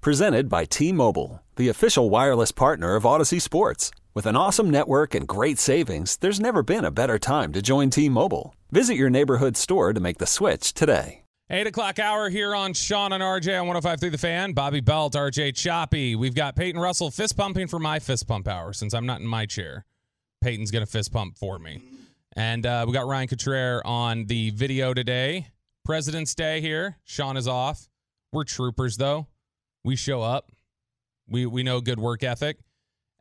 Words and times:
Presented 0.00 0.48
by 0.48 0.64
T 0.64 0.92
Mobile, 0.92 1.42
the 1.56 1.68
official 1.68 2.08
wireless 2.08 2.52
partner 2.52 2.94
of 2.94 3.02
Audacy 3.02 3.42
Sports. 3.42 3.90
With 4.14 4.26
an 4.26 4.36
awesome 4.36 4.70
network 4.70 5.12
and 5.12 5.26
great 5.26 5.58
savings, 5.58 6.16
there's 6.18 6.38
never 6.38 6.62
been 6.62 6.84
a 6.84 6.92
better 6.92 7.18
time 7.18 7.52
to 7.52 7.60
join 7.60 7.90
T 7.90 8.08
Mobile. 8.08 8.54
Visit 8.70 8.94
your 8.94 9.10
neighborhood 9.10 9.56
store 9.56 9.92
to 9.92 9.98
make 9.98 10.18
the 10.18 10.26
switch 10.26 10.72
today. 10.72 11.22
8 11.50 11.66
o'clock 11.66 11.98
hour 11.98 12.28
here 12.28 12.54
on 12.54 12.74
Shan 12.74 13.12
and 13.12 13.22
RJ 13.22 13.60
on 13.60 13.66
1053 13.66 14.10
The 14.10 14.18
Fan. 14.18 14.52
Bobby 14.52 14.80
Belt, 14.80 15.14
RJ 15.14 15.56
Choppy. 15.56 16.14
We've 16.14 16.34
got 16.34 16.54
Peyton 16.54 16.80
Russell 16.80 17.10
fist 17.10 17.36
pumping 17.36 17.66
for 17.66 17.80
my 17.80 17.98
fist 17.98 18.28
pump 18.28 18.46
hour 18.46 18.72
since 18.72 18.94
I'm 18.94 19.06
not 19.06 19.20
in 19.20 19.26
my 19.26 19.46
chair. 19.46 19.84
Peyton's 20.42 20.70
going 20.70 20.84
to 20.84 20.90
fist 20.90 21.12
pump 21.12 21.36
for 21.38 21.58
me. 21.58 21.82
And 22.36 22.64
uh, 22.66 22.84
we 22.86 22.92
got 22.92 23.08
Ryan 23.08 23.26
Cottrell 23.26 23.82
on 23.84 24.26
the 24.26 24.50
video 24.50 24.94
today. 24.94 25.48
President's 25.84 26.36
Day 26.36 26.60
here. 26.60 26.98
Shan 27.04 27.36
is 27.36 27.48
off. 27.48 27.88
We're 28.32 28.44
troopers, 28.44 28.98
though. 28.98 29.26
We 29.84 29.96
show 29.96 30.22
up. 30.22 30.50
We 31.28 31.46
we 31.46 31.62
know 31.62 31.80
good 31.80 32.00
work 32.00 32.22
ethic. 32.22 32.58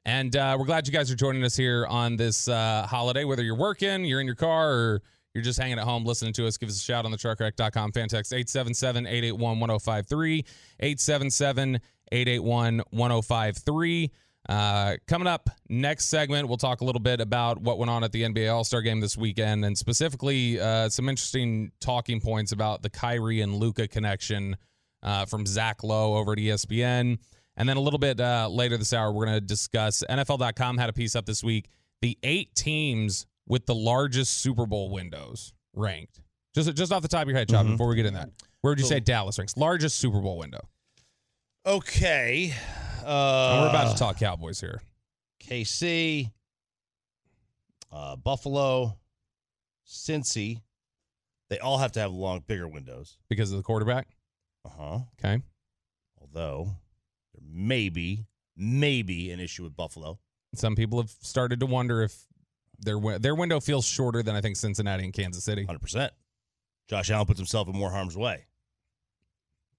And 0.06 0.34
uh, 0.38 0.56
we're 0.58 0.66
glad 0.66 0.88
you 0.88 0.94
guys 0.94 1.12
are 1.12 1.16
joining 1.16 1.44
us 1.44 1.56
here 1.58 1.86
on 1.86 2.16
this 2.16 2.48
uh, 2.48 2.88
holiday. 2.90 3.26
Whether 3.26 3.44
you're 3.44 3.58
working, 3.58 4.06
you're 4.06 4.22
in 4.22 4.26
your 4.26 4.36
car, 4.36 4.72
or 4.72 5.02
you're 5.34 5.44
just 5.44 5.60
hanging 5.60 5.78
at 5.80 5.84
home 5.84 6.06
listening 6.06 6.32
to 6.34 6.48
us, 6.48 6.58
give 6.58 6.70
us 6.70 6.78
a 6.78 6.82
shout 6.82 7.04
on 7.04 7.12
the 7.12 7.18
truckwreck.com 7.18 7.92
fan 7.92 8.08
text 8.08 8.32
877 8.32 9.06
881 9.06 9.60
1053. 9.60 10.46
877 10.80 11.82
881 12.12 12.82
1053. 12.90 14.12
Uh, 14.48 14.96
coming 15.08 15.28
up 15.28 15.50
next 15.68 16.06
segment, 16.06 16.48
we'll 16.48 16.56
talk 16.56 16.80
a 16.80 16.86
little 16.86 17.02
bit 17.02 17.20
about 17.20 17.60
what 17.60 17.78
went 17.78 17.90
on 17.90 18.06
at 18.06 18.14
the 18.14 18.24
NBA 18.24 18.52
All 18.52 18.64
Star 18.64 18.82
game 18.82 19.02
this 19.02 19.18
weekend, 19.18 19.66
and 19.66 19.78
specifically 19.78 20.58
uh, 20.58 20.88
some 20.88 21.10
interesting 21.10 21.72
talking 21.82 22.22
points 22.22 22.54
about 22.54 22.82
the 22.82 22.90
Kyrie 22.90 23.42
and 23.42 23.56
Luka 23.56 23.90
connection 23.90 24.56
uh, 25.08 25.26
from 25.26 25.46
Zach 25.46 25.84
Lowe 25.84 26.16
over 26.18 26.34
at 26.34 26.38
ESPN. 26.38 27.18
And 27.56 27.68
then 27.68 27.78
a 27.78 27.80
little 27.80 27.98
bit 27.98 28.20
uh, 28.20 28.50
later 28.52 28.78
this 28.78 28.92
hour, 28.92 29.12
we're 29.12 29.26
going 29.26 29.38
to 29.38 29.42
discuss 29.46 30.04
NFL.com 30.10 30.78
had 30.78 30.90
a 30.90 30.94
piece 30.94 31.16
up 31.16 31.26
this 31.26 31.44
week. 31.44 31.70
The 32.02 32.18
eight 32.24 32.54
teams 32.54 33.26
with 33.48 33.66
the 33.66 33.74
largest 33.74 34.40
Super 34.40 34.66
Bowl 34.66 34.92
windows 34.92 35.54
ranked. 35.74 36.22
Just 36.54 36.74
just 36.76 36.92
off 36.92 37.02
the 37.02 37.08
top 37.08 37.24
of 37.24 37.30
your 37.30 37.38
head, 37.38 37.50
Chop, 37.50 37.66
before 37.66 37.88
we 37.88 37.96
get 37.96 38.06
in 38.06 38.14
that. 38.16 38.30
Where 38.62 38.72
would 38.72 38.80
you 38.80 38.86
say 38.86 39.00
Dallas 39.00 39.40
ranks? 39.40 39.56
Largest 39.56 39.98
Super 39.98 40.20
Bowl 40.20 40.38
window. 40.38 40.68
Okay. 41.66 42.54
Uh, 43.06 43.60
we're 43.62 43.70
about 43.70 43.92
to 43.94 43.98
talk 43.98 44.20
Cowboys 44.20 44.60
here. 44.60 44.82
KC, 45.42 46.32
uh, 47.92 48.16
Buffalo, 48.18 48.98
Cincy. 49.88 50.62
They 51.50 51.60
all 51.60 51.78
have 51.78 51.94
to 51.94 52.00
have 52.02 52.12
long, 52.12 52.44
bigger 52.46 52.68
windows. 52.68 53.18
because 53.30 53.52
of 53.52 53.58
the 53.58 53.64
quarterback. 53.64 54.08
Uh 54.68 54.70
huh. 54.78 55.00
Okay. 55.20 55.42
Although 56.22 56.72
there 57.34 57.44
may 57.50 57.90
be, 57.90 58.26
maybe 58.56 59.32
an 59.32 59.40
issue 59.40 59.64
with 59.64 59.76
Buffalo. 59.76 60.20
Some 60.56 60.76
people 60.76 61.00
have 61.00 61.10
started 61.22 61.60
to 61.62 61.66
wonder 61.66 62.02
if 62.04 62.16
their 62.80 63.00
their 63.20 63.36
window 63.36 63.60
feels 63.60 63.86
shorter 63.86 64.22
than 64.24 64.36
I 64.36 64.42
think 64.42 64.56
Cincinnati 64.56 65.04
and 65.04 65.14
Kansas 65.14 65.44
City. 65.44 65.66
100%. 65.66 66.10
Josh 66.90 67.10
Allen 67.12 67.26
puts 67.26 67.40
himself 67.40 67.68
in 67.68 67.76
more 67.76 67.92
harm's 67.92 68.16
way. 68.18 68.46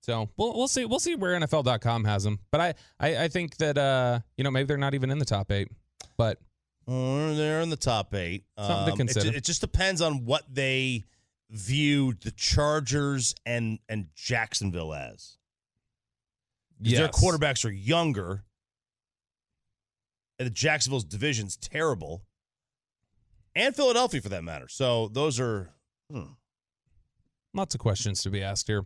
So 0.03 0.29
we'll 0.37 0.55
we'll 0.57 0.69
see 0.69 0.85
we'll 0.85 1.01
see 1.01 1.17
where 1.17 1.39
NFL.com 1.39 2.05
has 2.05 2.25
them. 2.25 2.39
But 2.51 2.61
I, 2.61 2.75
I 3.01 3.25
I 3.25 3.29
think 3.29 3.57
that 3.59 3.77
uh 3.77 4.21
you 4.37 4.45
know 4.45 4.51
maybe 4.51 4.67
they're 4.67 4.77
not 4.79 4.95
even 4.95 5.11
in 5.11 5.19
the 5.19 5.25
top 5.25 5.51
eight. 5.51 5.69
But 6.17 6.39
Uh, 6.87 7.35
they're 7.35 7.61
in 7.61 7.69
the 7.71 7.77
top 7.77 8.15
eight. 8.15 8.45
Something 8.59 8.77
to 8.77 8.83
Um, 8.83 8.89
it 8.89 8.97
consider. 8.97 9.31
ju- 9.31 9.37
It, 9.37 9.45
just 9.45 9.61
depends 9.61 10.01
on 10.01 10.25
what 10.25 10.43
they 10.53 11.05
view 11.51 12.15
the 12.15 12.31
Chargers 12.31 13.35
and 13.47 13.79
and 13.89 14.09
Jacksonville 14.15 14.95
as. 14.95 15.39
'Cause 16.83 16.93
Their 16.93 17.09
quarterbacks 17.09 17.65
are 17.65 17.71
younger. 17.71 18.45
And 20.39 20.47
the 20.47 20.51
Jacksonville's 20.51 21.05
division's 21.05 21.57
terrible. 21.57 22.25
And 23.57 23.75
Philadelphia 23.75 24.21
for 24.21 24.29
that 24.29 24.45
matter. 24.45 24.69
So 24.69 25.09
those 25.09 25.41
are 25.41 25.71
hmm. 26.11 26.33
Lots 27.55 27.75
of 27.75 27.81
questions 27.81 28.23
to 28.23 28.31
be 28.31 28.43
asked 28.43 28.67
here. 28.67 28.85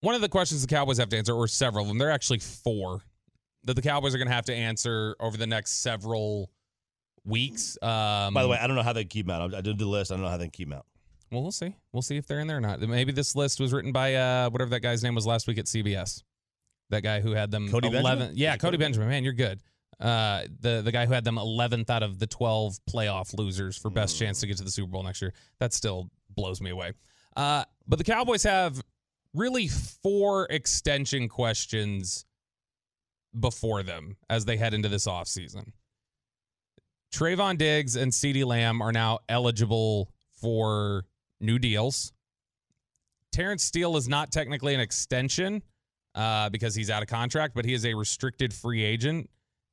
One 0.00 0.14
of 0.14 0.20
the 0.20 0.28
questions 0.28 0.62
the 0.62 0.68
Cowboys 0.68 0.98
have 0.98 1.08
to 1.10 1.18
answer, 1.18 1.34
or 1.34 1.46
several 1.48 1.82
of 1.84 1.88
them, 1.88 1.98
there 1.98 2.08
are 2.08 2.12
actually 2.12 2.38
four 2.38 3.02
that 3.64 3.74
the 3.74 3.82
Cowboys 3.82 4.14
are 4.14 4.18
going 4.18 4.28
to 4.28 4.34
have 4.34 4.46
to 4.46 4.54
answer 4.54 5.14
over 5.20 5.36
the 5.36 5.46
next 5.46 5.82
several 5.82 6.50
weeks. 7.24 7.76
Um, 7.82 8.32
By 8.34 8.42
the 8.42 8.48
way, 8.48 8.58
I 8.58 8.66
don't 8.66 8.76
know 8.76 8.82
how 8.82 8.92
they 8.92 9.04
keep 9.04 9.26
them 9.26 9.40
out. 9.40 9.54
I 9.54 9.60
did 9.60 9.78
the 9.78 9.86
list. 9.86 10.10
I 10.10 10.14
don't 10.14 10.24
know 10.24 10.30
how 10.30 10.38
they 10.38 10.48
keep 10.48 10.68
them 10.68 10.78
out. 10.78 10.86
Well, 11.32 11.42
we'll 11.42 11.50
see. 11.50 11.74
We'll 11.92 12.02
see 12.02 12.18
if 12.18 12.26
they're 12.26 12.40
in 12.40 12.46
there 12.46 12.58
or 12.58 12.60
not. 12.60 12.80
Maybe 12.80 13.10
this 13.10 13.34
list 13.34 13.58
was 13.58 13.72
written 13.72 13.90
by 13.90 14.14
uh, 14.16 14.50
whatever 14.50 14.68
that 14.70 14.80
guy's 14.80 15.02
name 15.02 15.14
was 15.14 15.26
last 15.26 15.48
week 15.48 15.56
at 15.56 15.64
CBS. 15.64 16.22
That 16.90 17.02
guy 17.02 17.20
who 17.20 17.32
had 17.32 17.50
them 17.50 17.70
Cody 17.70 17.88
11. 17.88 18.02
Benjamin? 18.02 18.36
Yeah, 18.36 18.50
Cody 18.52 18.60
Cody 18.60 18.76
Benjamin. 18.76 19.08
Man, 19.08 19.24
you're 19.24 19.32
good. 19.32 19.60
Uh, 19.98 20.42
the 20.60 20.82
the 20.82 20.92
guy 20.92 21.06
who 21.06 21.14
had 21.14 21.24
them 21.24 21.36
11th 21.36 21.88
out 21.88 22.02
of 22.02 22.18
the 22.18 22.26
12 22.26 22.78
playoff 22.90 23.36
losers 23.38 23.78
for 23.78 23.88
best 23.88 24.18
chance 24.18 24.40
to 24.40 24.46
get 24.46 24.58
to 24.58 24.64
the 24.64 24.70
Super 24.70 24.90
Bowl 24.90 25.02
next 25.02 25.22
year. 25.22 25.32
That 25.58 25.72
still 25.72 26.10
blows 26.34 26.60
me 26.60 26.70
away. 26.70 26.92
Uh, 27.34 27.64
but 27.88 27.96
the 27.96 28.04
Cowboys 28.04 28.42
have 28.42 28.82
really 29.32 29.68
four 29.68 30.46
extension 30.50 31.30
questions 31.30 32.26
before 33.38 33.82
them 33.82 34.16
as 34.28 34.44
they 34.44 34.58
head 34.58 34.74
into 34.74 34.90
this 34.90 35.06
offseason. 35.06 35.72
Trevon 37.14 37.56
Diggs 37.56 37.96
and 37.96 38.12
CeeDee 38.12 38.44
Lamb 38.44 38.82
are 38.82 38.92
now 38.92 39.20
eligible 39.30 40.10
for 40.40 41.04
new 41.42 41.58
deals. 41.58 42.12
Terence 43.32 43.64
Steele 43.64 43.96
is 43.96 44.08
not 44.08 44.30
technically 44.30 44.74
an 44.74 44.80
extension 44.80 45.62
uh, 46.14 46.50
because 46.50 46.74
he's 46.74 46.90
out 46.90 47.02
of 47.02 47.08
contract, 47.08 47.54
but 47.54 47.64
he 47.64 47.72
is 47.74 47.86
a 47.86 47.94
restricted 47.94 48.52
free 48.52 48.84
agent, 48.84 49.30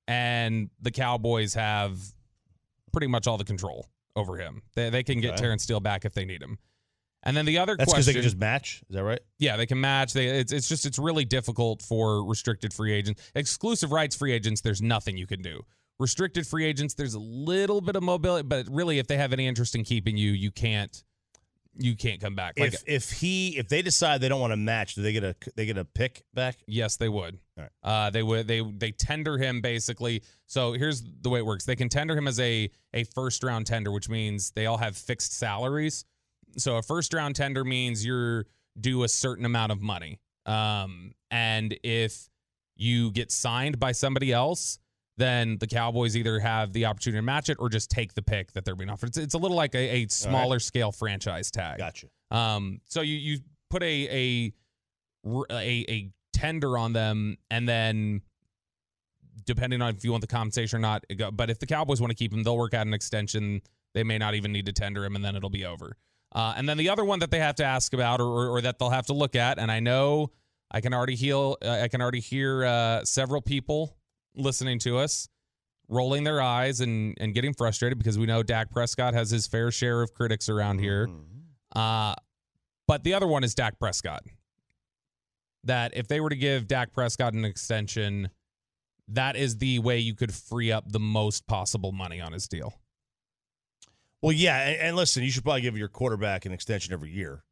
and 0.08 0.70
the 0.82 0.92
Cowboys 0.92 1.54
have 1.54 1.98
pretty 2.92 3.08
much 3.08 3.28
all 3.28 3.38
the 3.38 3.44
control 3.44 3.88
over 4.16 4.38
him. 4.38 4.62
They, 4.76 4.90
they 4.90 5.04
can 5.04 5.22
get 5.22 5.34
Okay. 5.34 5.44
Terence 5.44 5.64
Steele 5.64 5.80
back 5.80 6.06
if 6.06 6.14
they 6.14 6.26
need 6.26 6.42
him. 6.42 6.58
And 7.24 7.36
then 7.36 7.46
the 7.46 7.58
other 7.58 7.76
That's 7.76 7.92
because 7.92 8.06
question, 8.06 8.14
they 8.14 8.20
can 8.22 8.24
just 8.24 8.38
match. 8.38 8.82
Is 8.90 8.96
that 8.96 9.04
right? 9.04 9.20
yeah, 9.40 9.58
they 9.58 9.66
can 9.66 9.82
match. 9.82 10.14
They 10.14 10.28
it's 10.28 10.54
it's 10.54 10.70
just 10.70 10.86
it's 10.86 10.98
really 10.98 11.26
difficult 11.26 11.82
for 11.82 12.26
restricted 12.26 12.74
free 12.74 12.94
agents. 12.94 13.30
Exclusive 13.36 13.92
rights 13.92 14.16
free 14.16 14.32
agents, 14.32 14.62
there's 14.62 14.82
nothing 14.82 15.18
you 15.18 15.28
can 15.28 15.42
do. 15.42 15.62
Restricted 16.00 16.48
free 16.48 16.64
agents, 16.64 16.94
there's 16.94 17.16
a 17.16 17.20
little 17.20 17.82
bit 17.82 17.98
of 17.98 18.04
mobility, 18.04 18.48
but 18.48 18.68
really, 18.72 19.00
if 19.00 19.08
they 19.08 19.18
have 19.18 19.34
any 19.34 19.48
interest 19.48 19.76
in 19.76 19.84
keeping 19.84 20.16
you, 20.16 20.32
you 20.32 20.50
can't 20.50 21.04
you 21.80 21.96
can't 21.96 22.20
come 22.20 22.36
back. 22.36 22.60
Like 22.60 22.74
if 22.74 22.84
if 22.86 23.12
he 23.12 23.58
if 23.58 23.70
they 23.70 23.82
decide 23.82 24.22
they 24.22 24.30
don't 24.30 24.42
want 24.42 24.52
to 24.52 24.58
match, 24.58 24.96
do 24.96 25.02
they 25.02 25.14
get 25.14 25.24
a 25.24 25.36
they 25.56 25.66
get 25.66 25.78
a 25.78 25.86
pick 25.86 26.24
back? 26.34 26.58
Yes, 26.68 26.98
they 26.98 27.10
would. 27.10 27.40
Right. 27.58 27.70
Uh, 27.82 28.10
they 28.10 28.22
would. 28.22 28.48
They 28.48 28.62
they 28.62 28.92
tender 28.92 29.38
him 29.38 29.62
basically. 29.62 30.24
So 30.46 30.74
here's 30.74 31.02
the 31.22 31.30
way 31.30 31.40
it 31.40 31.46
works. 31.46 31.66
They 31.66 31.76
can 31.76 31.90
tender 31.90 32.16
him 32.16 32.28
as 32.28 32.40
a 32.40 32.70
a 32.94 33.06
first 33.06 33.44
round 33.44 33.66
tender, 33.66 33.92
which 33.92 34.10
means 34.10 34.52
they 34.52 34.66
all 34.66 34.78
have 34.78 34.98
fixed 34.98 35.34
salaries. 35.34 36.06
So 36.58 36.78
a 36.78 36.82
first 36.82 37.14
round 37.14 37.36
tender 37.36 37.64
means 37.64 38.06
you're 38.06 38.46
due 38.80 39.04
a 39.04 39.08
certain 39.08 39.46
amount 39.46 39.72
of 39.72 39.82
money. 39.82 40.20
Um, 40.46 41.14
and 41.32 41.78
if 41.84 42.30
you 42.76 43.12
get 43.12 43.32
signed 43.32 43.80
by 43.80 43.92
somebody 43.92 44.34
else, 44.34 44.80
then 45.20 45.58
the 45.60 45.68
Cowboys 45.68 46.18
either 46.18 46.40
have 46.40 46.74
the 46.74 46.86
opportunity 46.86 47.20
to 47.20 47.22
match 47.22 47.50
it 47.50 47.58
or 47.60 47.70
just 47.70 47.92
take 47.92 48.14
the 48.14 48.22
pick 48.22 48.54
that 48.54 48.66
they're 48.66 48.76
being 48.76 48.90
offered. 48.90 49.10
It's, 49.10 49.18
it's 49.18 49.34
a 49.36 49.38
little 49.38 49.58
like 49.58 49.76
a, 49.76 50.04
a 50.04 50.08
smaller 50.08 50.60
scale 50.60 50.92
franchise 50.92 51.52
tag. 51.52 51.78
Gotcha. 51.78 52.08
Um, 52.32 52.82
so 52.86 53.02
you 53.02 53.16
you 53.16 53.40
put 53.70 53.84
a 53.84 53.86
a 53.86 54.54
a, 55.52 55.86
a 55.90 56.12
tender 56.34 56.78
on 56.78 56.94
them, 56.94 57.38
and 57.52 57.68
then 57.68 58.22
depending 59.46 59.82
on 59.82 59.96
if 59.96 60.04
you 60.04 60.12
want 60.12 60.22
the 60.22 60.28
compensation 60.28 60.78
or 60.78 60.82
not, 60.82 61.06
but 61.34 61.50
if 61.50 61.60
the 61.60 61.66
Cowboys 61.66 62.02
want 62.02 62.12
to 62.12 62.16
keep 62.16 62.34
him, 62.34 62.44
they'll 62.44 62.58
work 62.58 62.74
out 62.74 62.88
an 62.88 62.94
extension. 62.94 63.62
They 63.94 64.04
may 64.04 64.18
not 64.18 64.36
even 64.36 64.52
need 64.52 64.66
to 64.68 64.74
tender 64.74 65.04
him, 65.04 65.16
and 65.16 65.26
then 65.26 65.36
it'll 65.36 65.50
be 65.50 65.66
over. 65.66 65.98
Uh, 66.32 66.54
and 66.56 66.70
then 66.70 66.78
the 66.78 66.90
other 66.90 67.04
one 67.04 67.20
that 67.20 67.32
they 67.32 67.40
have 67.40 67.56
to 67.56 67.64
ask 67.64 67.94
about, 67.94 68.22
or, 68.22 68.28
or, 68.28 68.48
or 68.50 68.62
that 68.62 68.78
they'll 68.80 68.92
have 68.92 69.08
to 69.08 69.14
look 69.14 69.36
at, 69.36 69.58
and 69.58 69.72
I 69.72 69.80
know 69.80 70.32
I 70.72 70.80
can 70.80 70.94
already 70.94 71.16
heal. 71.16 71.58
Uh, 71.64 71.70
I 71.70 71.88
can 71.88 72.02
already 72.02 72.20
hear 72.20 72.64
uh, 72.64 73.04
several 73.04 73.42
people 73.42 73.98
listening 74.36 74.80
to 74.80 74.98
us 74.98 75.28
rolling 75.88 76.24
their 76.24 76.40
eyes 76.42 76.82
and 76.82 77.16
and 77.20 77.34
getting 77.34 77.54
frustrated 77.54 77.98
because 77.98 78.18
we 78.20 78.26
know 78.26 78.44
Dak 78.44 78.70
Prescott 78.72 79.14
has 79.14 79.32
his 79.32 79.48
fair 79.48 79.72
share 79.72 80.02
of 80.02 80.14
critics 80.14 80.48
around 80.48 80.80
here. 80.80 81.08
Mm-hmm. 81.08 81.80
Uh, 81.80 82.14
but 82.88 83.04
the 83.04 83.14
other 83.14 83.28
one 83.28 83.44
is 83.44 83.56
Dak 83.56 83.80
Prescott. 83.80 84.24
that 85.64 85.96
if 85.96 86.08
they 86.08 86.20
were 86.20 86.30
to 86.30 86.36
give 86.36 86.68
Dak 86.68 86.94
Prescott 86.94 87.34
an 87.34 87.46
extension, 87.46 88.30
that 89.08 89.36
is 89.36 89.58
the 89.58 89.80
way 89.80 90.00
you 90.00 90.16
could 90.16 90.34
free 90.34 90.72
up 90.72 90.92
the 90.92 91.00
most 91.00 91.48
possible 91.48 91.92
money 91.92 92.22
on 92.22 92.32
his 92.34 92.48
deal. 92.48 92.74
Well, 94.22 94.34
yeah, 94.34 94.68
and, 94.68 94.82
and 94.82 94.96
listen, 94.96 95.24
you 95.24 95.32
should 95.32 95.44
probably 95.44 95.62
give 95.62 95.78
your 95.78 95.88
quarterback 95.88 96.46
an 96.46 96.52
extension 96.52 96.94
every 96.94 97.12
year, 97.12 97.44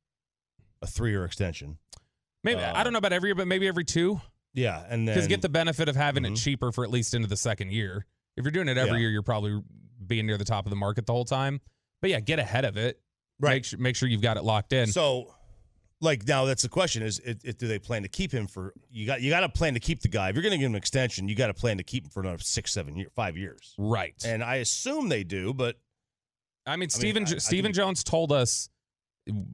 a 0.82 0.88
three-year 0.88 1.24
extension. 1.26 1.78
Maybe 2.44 2.62
I 2.62 2.84
don't 2.84 2.94
know 2.94 3.00
about 3.00 3.14
every 3.14 3.30
year, 3.30 3.36
but 3.36 3.48
maybe 3.48 3.68
every 3.68 3.84
two. 3.84 4.22
Yeah, 4.54 4.84
and 4.90 5.08
then 5.08 5.16
Because 5.16 5.28
get 5.28 5.42
the 5.42 5.50
benefit 5.50 5.88
of 5.90 5.96
having 5.96 6.26
it 6.26 6.34
Mhm. 6.34 6.44
cheaper 6.44 6.72
for 6.72 6.84
at 6.84 6.90
least 6.90 7.14
into 7.14 7.28
the 7.28 7.38
second 7.38 7.72
year. 7.72 8.06
If 8.36 8.44
you're 8.44 8.52
doing 8.52 8.68
it 8.68 8.78
every 8.78 8.94
Yeah. 8.94 9.00
year, 9.00 9.10
you're 9.12 9.22
probably 9.24 9.62
being 10.06 10.26
near 10.26 10.38
the 10.38 10.46
top 10.46 10.66
of 10.66 10.70
the 10.70 10.76
market 10.76 11.06
the 11.06 11.14
whole 11.14 11.26
time. 11.26 11.62
But 12.02 12.10
yeah, 12.12 12.20
get 12.20 12.40
ahead 12.40 12.66
of 12.66 12.78
it. 12.78 13.02
Right. 13.40 13.54
Make 13.56 13.66
sure, 13.66 13.80
make 13.80 13.96
sure 13.96 14.10
you've 14.10 14.22
got 14.22 14.38
it 14.38 14.44
locked 14.44 14.74
in. 14.74 14.92
So, 14.92 15.34
like 16.02 16.28
now, 16.28 16.46
that's 16.46 16.62
the 16.64 16.70
question: 16.70 17.04
is 17.04 17.20
it, 17.20 17.40
it, 17.44 17.58
do 17.60 17.68
they 17.68 17.78
plan 17.80 18.04
to 18.04 18.08
keep 18.10 18.32
him 18.32 18.48
for? 18.48 18.74
You 18.90 19.06
got 19.06 19.22
you 19.22 19.30
got 19.30 19.42
to 19.42 19.50
plan 19.50 19.74
to 19.76 19.80
keep 19.80 20.02
the 20.02 20.08
guy. 20.08 20.30
If 20.30 20.36
you're 20.36 20.44
going 20.44 20.52
to 20.52 20.58
give 20.58 20.66
him 20.68 20.74
an 20.74 20.78
extension, 20.78 21.28
you 21.28 21.36
got 21.36 21.48
to 21.48 21.54
plan 21.54 21.78
to 21.78 21.84
keep 21.84 22.06
him 22.06 22.10
for 22.12 22.22
another 22.22 22.38
six, 22.40 22.72
seven, 22.72 22.96
year, 22.96 23.08
five 23.16 23.38
years. 23.38 23.74
right. 23.78 24.16
And 24.26 24.44
I 24.44 24.56
assume 24.56 25.10
they 25.10 25.24
do, 25.24 25.54
but 25.54 25.80
I 26.66 26.76
mean, 26.76 26.90
Stephen 26.90 27.26
I- 27.28 27.32
I 27.36 27.38
Stephen 27.38 27.66
think- 27.70 27.76
Jones 27.76 28.04
told 28.04 28.32
us, 28.32 28.70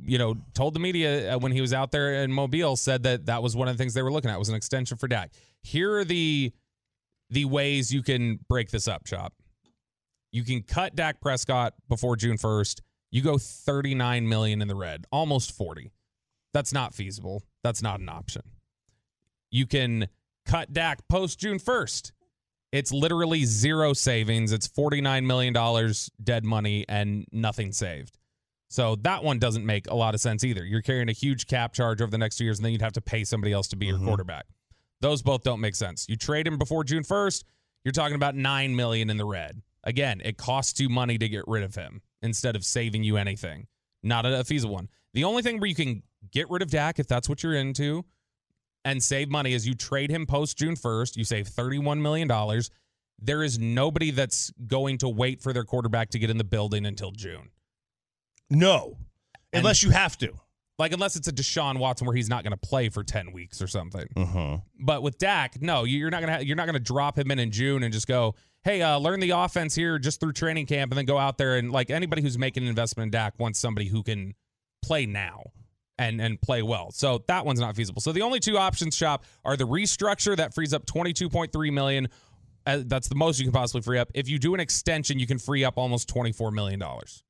you 0.04 0.18
know, 0.18 0.36
told 0.54 0.74
the 0.74 0.80
media 0.80 1.36
uh, 1.36 1.40
when 1.40 1.52
he 1.52 1.62
was 1.62 1.74
out 1.74 1.92
there 1.92 2.24
in 2.24 2.32
Mobile, 2.32 2.76
said 2.76 3.04
that 3.04 3.26
that 3.26 3.42
was 3.42 3.56
one 3.56 3.68
of 3.68 3.76
the 3.76 3.82
things 3.82 3.94
they 3.94 4.02
were 4.02 4.12
looking 4.12 4.32
at 4.32 4.40
was 4.40 4.50
an 4.50 4.56
extension 4.56 4.98
for 4.98 5.08
Dak. 5.08 5.32
Here 5.62 5.98
are 5.98 6.04
the 6.06 6.52
the 7.30 7.46
ways 7.46 7.92
you 7.94 8.04
can 8.04 8.40
break 8.48 8.70
this 8.70 8.88
up, 8.88 9.06
Chop. 9.06 9.34
You 10.32 10.44
can 10.44 10.62
cut 10.62 10.96
Dak 10.96 11.22
Prescott 11.22 11.74
before 11.90 12.16
June 12.16 12.38
first. 12.38 12.82
You 13.12 13.22
go 13.22 13.38
thirty 13.38 13.96
nine 13.96 14.28
million 14.28 14.62
in 14.62 14.68
the 14.68 14.76
red, 14.76 15.06
almost 15.12 15.56
forty. 15.56 15.92
That's 16.54 16.74
not 16.74 16.94
feasible. 16.94 17.44
That's 17.64 17.82
not 17.82 18.00
an 18.00 18.10
option. 18.10 18.44
You 19.52 19.66
can 19.66 20.08
cut 20.46 20.74
Dak 20.74 21.08
post 21.08 21.40
June 21.40 21.60
first. 21.60 22.14
It's 22.74 22.92
literally 22.92 23.46
zero 23.46 23.94
savings. 23.94 24.52
It's 24.52 24.68
$49 24.68 25.26
million 25.26 25.94
dead 26.24 26.44
money 26.44 26.86
and 26.90 27.24
nothing 27.32 27.72
saved. 27.72 28.18
So 28.74 28.96
that 29.04 29.24
one 29.24 29.38
doesn't 29.38 29.64
make 29.68 29.86
a 29.88 29.94
lot 29.94 30.16
of 30.16 30.20
sense 30.20 30.44
either. 30.44 30.66
You're 30.66 30.82
carrying 30.82 31.08
a 31.08 31.12
huge 31.12 31.46
cap 31.46 31.74
charge 31.74 32.02
over 32.02 32.10
the 32.10 32.18
next 32.18 32.38
two 32.38 32.44
years, 32.44 32.58
and 32.58 32.66
then 32.66 32.72
you'd 32.72 32.82
have 32.82 32.94
to 32.94 33.02
pay 33.02 33.24
somebody 33.24 33.54
else 33.54 33.68
to 33.68 33.76
be 33.76 33.86
your 33.86 34.00
Mhm. 34.00 34.06
quarterback. 34.06 34.48
Those 35.00 35.22
both 35.22 35.44
don't 35.44 35.60
make 35.60 35.76
sense. 35.76 36.08
You 36.10 36.16
trade 36.16 36.48
him 36.48 36.58
before 36.58 36.84
June 36.84 37.04
1st, 37.04 37.46
you're 37.86 37.92
talking 37.92 38.16
about 38.16 38.34
nine 38.36 38.76
million 38.76 39.12
in 39.12 39.18
the 39.18 39.26
red. 39.26 39.62
Again, 39.84 40.24
it 40.26 40.38
costs 40.38 40.80
you 40.80 40.90
money 40.90 41.20
to 41.20 41.30
get 41.30 41.44
rid 41.48 41.62
of 41.62 41.76
him 41.76 42.02
instead 42.24 42.56
of 42.56 42.66
saving 42.66 43.04
you 43.04 43.16
anything. 43.16 43.68
Not 44.02 44.26
a 44.26 44.44
feasible 44.44 44.74
one. 44.74 44.90
The 45.14 45.24
only 45.24 45.44
thing 45.44 45.60
where 45.60 45.70
you 45.70 45.76
can 45.76 46.02
get 46.32 46.50
rid 46.50 46.64
of 46.64 46.72
Dak 46.72 46.98
if 46.98 47.06
that's 47.06 47.30
what 47.30 47.44
you're 47.44 47.54
into 47.54 48.06
and 48.84 49.04
save 49.04 49.30
money 49.30 49.54
is 49.54 49.68
you 49.68 49.76
trade 49.76 50.10
him 50.10 50.26
post 50.26 50.58
June 50.58 50.76
1st. 50.76 51.16
You 51.16 51.26
save 51.26 51.48
$31 51.48 52.02
million. 52.02 52.28
There 53.20 53.44
is 53.44 53.60
nobody 53.60 54.10
that's 54.10 54.52
going 54.66 54.98
to 54.98 55.10
wait 55.10 55.42
for 55.44 55.54
their 55.54 55.64
quarterback 55.64 56.10
to 56.10 56.18
get 56.18 56.32
in 56.32 56.38
the 56.38 56.44
building 56.44 56.88
until 56.88 57.12
June. 57.12 57.52
No, 58.54 58.98
And- 59.52 59.60
unless 59.60 59.84
you 59.84 59.90
have 59.90 60.18
to. 60.20 60.34
Like, 60.80 60.92
unless 60.92 61.16
it's 61.16 61.28
a 61.28 61.32
Deshaun 61.32 61.78
Watson 61.78 62.08
where 62.08 62.16
he's 62.16 62.30
not 62.30 62.44
going 62.44 62.52
to 62.52 62.58
play 62.58 62.90
for 62.90 63.04
10 63.04 63.32
weeks 63.32 63.62
or 63.62 63.68
something. 63.68 64.08
Uh-huh. 64.16 64.58
But 64.80 65.04
with 65.04 65.20
Dak, 65.20 65.62
no, 65.62 65.84
you're 65.84 66.10
not 66.10 66.22
gonna 66.22 66.42
you're 66.42 66.56
not 66.56 66.66
gonna 66.66 66.80
drop 66.80 67.18
him 67.18 67.30
in 67.30 67.38
in 67.38 67.52
June 67.52 67.84
and 67.84 67.94
just 67.94 68.08
go, 68.08 68.34
hey, 68.64 68.82
uh, 68.82 68.98
learn 68.98 69.20
the 69.20 69.30
offense 69.32 69.76
here 69.76 70.00
just 70.00 70.20
through 70.20 70.34
training 70.34 70.66
camp, 70.66 70.92
and 70.92 70.98
then 70.98 71.06
go 71.06 71.18
out 71.20 71.38
there 71.38 71.58
and 71.58 71.72
like 71.72 71.92
anybody 71.92 72.24
who's 72.24 72.40
making 72.40 72.64
an 72.64 72.70
investment 72.70 73.08
in 73.08 73.12
Dak 73.12 73.38
wants 73.40 73.60
somebody 73.60 73.88
who 73.88 74.02
can 74.02 74.34
play 74.84 75.06
now 75.06 75.44
and 76.00 76.20
and 76.20 76.42
play 76.42 76.64
well. 76.64 76.90
So 76.92 77.24
that 77.28 77.46
one's 77.46 77.60
not 77.60 77.76
feasible. 77.76 78.02
So 78.02 78.12
the 78.12 78.24
only 78.24 78.40
two 78.40 78.58
options, 78.58 78.98
Chop, 78.98 79.26
are 79.46 79.56
the 79.56 79.68
restructure 79.68 80.36
that 80.36 80.56
frees 80.56 80.74
up 80.74 80.88
22.3 80.88 81.72
million. 81.72 82.10
Uh, 82.66 82.80
that's 82.86 83.08
the 83.10 83.16
most 83.16 83.38
you 83.40 83.46
can 83.46 83.54
possibly 83.54 83.82
free 83.84 84.00
up. 84.00 84.10
If 84.16 84.28
you 84.28 84.40
do 84.40 84.56
an 84.56 84.60
extension, 84.60 85.20
you 85.20 85.28
can 85.28 85.38
free 85.38 85.64
up 85.64 85.78
almost 85.78 86.10
24 86.10 86.50
million 86.50 86.80
dollars 86.80 87.24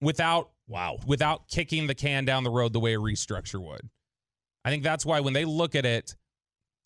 without 0.00 0.50
Wow. 0.68 0.98
without 1.06 1.48
kicking 1.48 1.86
the 1.86 1.94
can 1.94 2.24
down 2.24 2.42
the 2.44 2.50
road 2.50 2.72
the 2.72 2.80
way 2.80 2.94
a 2.94 2.98
restructure 2.98 3.60
would. 3.60 3.88
I 4.64 4.70
think 4.70 4.82
that's 4.82 5.06
why 5.06 5.20
when 5.20 5.32
they 5.32 5.44
look 5.44 5.74
at 5.76 5.86
it, 5.86 6.16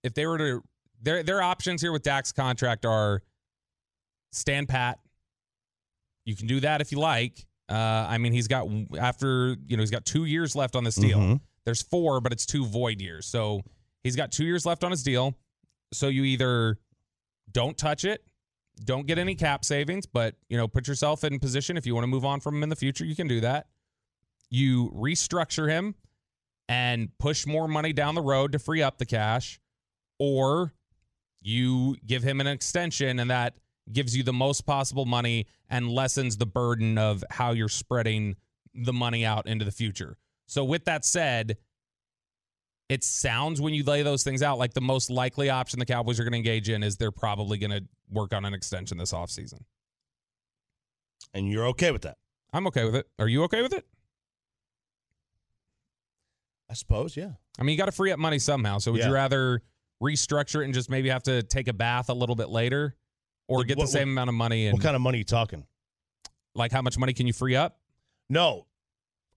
if 0.04 0.12
they 0.14 0.26
were 0.26 0.38
to 0.38 0.62
their 1.02 1.22
their 1.22 1.40
options 1.42 1.80
here 1.80 1.92
with 1.92 2.02
Dak's 2.02 2.30
contract 2.32 2.84
are 2.84 3.22
stand 4.32 4.68
pat. 4.68 4.98
You 6.26 6.36
can 6.36 6.46
do 6.46 6.60
that 6.60 6.80
if 6.82 6.92
you 6.92 6.98
like. 6.98 7.46
Uh, 7.70 7.74
I 8.08 8.18
mean, 8.18 8.32
he's 8.32 8.48
got 8.48 8.68
after 8.98 9.56
you 9.66 9.76
know 9.76 9.80
he's 9.82 9.90
got 9.90 10.04
two 10.04 10.26
years 10.26 10.54
left 10.54 10.76
on 10.76 10.84
this 10.84 10.96
deal. 10.96 11.18
Mhm. 11.18 11.40
There's 11.64 11.82
four, 11.82 12.20
but 12.20 12.32
it's 12.32 12.44
two 12.44 12.66
void 12.66 13.00
years, 13.00 13.26
so 13.26 13.62
he's 14.04 14.16
got 14.16 14.30
two 14.32 14.44
years 14.44 14.66
left 14.66 14.84
on 14.84 14.90
his 14.90 15.02
deal. 15.02 15.34
So 15.92 16.08
you 16.08 16.24
either 16.24 16.78
don't 17.50 17.76
touch 17.78 18.04
it, 18.04 18.24
don't 18.84 19.06
get 19.06 19.18
any 19.18 19.34
cap 19.34 19.64
savings, 19.64 20.06
but 20.06 20.34
you 20.48 20.56
know 20.56 20.68
put 20.68 20.88
yourself 20.88 21.24
in 21.24 21.38
position 21.38 21.76
if 21.76 21.86
you 21.86 21.94
want 21.94 22.04
to 22.04 22.08
move 22.08 22.24
on 22.24 22.40
from 22.40 22.56
him 22.56 22.62
in 22.62 22.68
the 22.68 22.76
future, 22.76 23.04
you 23.04 23.16
can 23.16 23.28
do 23.28 23.40
that. 23.40 23.66
You 24.50 24.90
restructure 24.90 25.68
him 25.68 25.94
and 26.68 27.10
push 27.18 27.46
more 27.46 27.68
money 27.68 27.92
down 27.92 28.14
the 28.14 28.22
road 28.22 28.52
to 28.52 28.58
free 28.58 28.82
up 28.82 28.98
the 28.98 29.06
cash, 29.06 29.60
or 30.18 30.72
you 31.40 31.96
give 32.06 32.22
him 32.22 32.40
an 32.40 32.46
extension 32.46 33.18
and 33.18 33.30
that 33.30 33.54
gives 33.92 34.16
you 34.16 34.22
the 34.22 34.32
most 34.32 34.66
possible 34.66 35.04
money 35.04 35.46
and 35.68 35.90
lessens 35.90 36.36
the 36.36 36.46
burden 36.46 36.98
of 36.98 37.24
how 37.30 37.52
you're 37.52 37.68
spreading 37.68 38.36
the 38.74 38.92
money 38.92 39.24
out 39.24 39.46
into 39.46 39.64
the 39.64 39.72
future. 39.72 40.16
So 40.46 40.64
with 40.64 40.84
that 40.84 41.04
said, 41.04 41.56
it 42.90 43.04
sounds 43.04 43.60
when 43.60 43.72
you 43.72 43.84
lay 43.84 44.02
those 44.02 44.22
things 44.24 44.42
out 44.42 44.58
like 44.58 44.74
the 44.74 44.80
most 44.80 45.08
likely 45.10 45.48
option 45.48 45.78
the 45.78 45.86
Cowboys 45.86 46.18
are 46.18 46.24
going 46.24 46.32
to 46.32 46.36
engage 46.38 46.68
in 46.68 46.82
is 46.82 46.96
they're 46.96 47.10
probably 47.12 47.56
going 47.56 47.70
to 47.70 47.82
work 48.10 48.34
on 48.34 48.44
an 48.44 48.52
extension 48.52 48.98
this 48.98 49.12
offseason. 49.12 49.60
And 51.32 51.48
you're 51.48 51.66
okay 51.68 51.92
with 51.92 52.02
that, 52.02 52.18
I'm 52.52 52.66
okay 52.66 52.84
with 52.84 52.96
it. 52.96 53.06
Are 53.18 53.28
you 53.28 53.44
okay 53.44 53.62
with 53.62 53.72
it? 53.72 53.86
I 56.68 56.74
suppose. 56.74 57.16
Yeah. 57.16 57.30
I 57.58 57.62
mean, 57.62 57.72
you 57.72 57.78
got 57.78 57.86
to 57.86 57.92
free 57.92 58.12
up 58.12 58.18
money 58.18 58.38
somehow. 58.38 58.78
So 58.78 58.92
would 58.92 59.00
Yeah. 59.00 59.08
you 59.08 59.14
rather 59.14 59.62
restructure 60.02 60.62
it 60.62 60.66
and 60.66 60.74
just 60.74 60.88
maybe 60.88 61.08
have 61.08 61.22
to 61.24 61.42
take 61.42 61.68
a 61.68 61.72
bath 61.72 62.08
a 62.08 62.14
little 62.14 62.36
bit 62.36 62.48
later 62.48 62.96
or 63.48 63.58
Like, 63.58 63.68
get 63.68 63.78
what- 63.78 63.84
the 63.86 63.90
same 63.92 64.08
amount 64.10 64.28
of 64.28 64.34
money 64.34 64.66
and 64.66 64.74
What 64.74 64.82
kind 64.82 64.94
of 64.96 65.02
money 65.02 65.18
you 65.18 65.24
talking? 65.24 65.66
like 66.54 66.72
how 66.72 66.82
much 66.82 66.96
money 66.98 67.12
can 67.12 67.26
you 67.26 67.32
free 67.32 67.54
up? 67.56 67.78
No, 68.28 68.66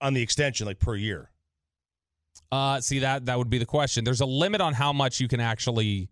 on 0.02 0.14
the 0.14 0.22
extension, 0.22 0.66
like 0.68 0.80
per 0.80 0.96
year. 0.96 1.30
Uh, 2.54 2.80
see 2.80 3.00
that 3.00 3.26
that 3.26 3.36
would 3.36 3.50
be 3.50 3.58
the 3.58 3.66
question. 3.66 4.04
There's 4.04 4.22
a 4.22 4.28
limit 4.28 4.62
on 4.62 4.74
how 4.74 4.94
much 4.94 5.20
you 5.20 5.28
can 5.28 5.40
actually 5.40 6.08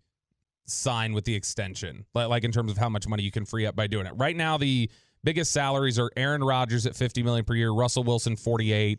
sign 0.66 1.12
with 1.12 1.24
the 1.24 1.36
extension, 1.36 2.04
like, 2.14 2.28
like 2.28 2.42
in 2.42 2.50
terms 2.50 2.72
of 2.72 2.76
how 2.76 2.88
much 2.88 3.06
money 3.06 3.22
you 3.22 3.30
can 3.30 3.44
free 3.44 3.64
up 3.64 3.76
by 3.76 3.86
doing 3.86 4.06
it. 4.06 4.12
Right 4.16 4.34
now, 4.34 4.58
the 4.58 4.90
biggest 5.22 5.52
salaries 5.52 6.00
are 6.00 6.10
Aaron 6.16 6.42
Rodgers 6.42 6.84
at 6.84 6.96
50 6.96 7.22
million 7.22 7.44
per 7.44 7.54
year, 7.54 7.70
Russell 7.70 8.02
Wilson 8.02 8.34
48, 8.34 8.98